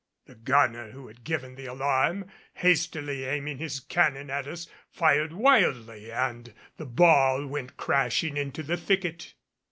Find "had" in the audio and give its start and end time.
1.09-1.23